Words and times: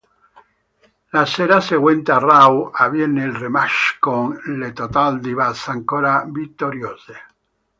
La 1.17 1.27
sera 1.27 1.61
seguente 1.61 2.11
a 2.11 2.17
Raw, 2.17 2.71
avviene 2.73 3.23
il 3.23 3.35
rematch 3.35 3.97
con 3.99 4.33
le 4.57 4.73
Total 4.73 5.19
Divas 5.19 5.67
ancora 5.67 6.25
vittoriose. 6.27 7.25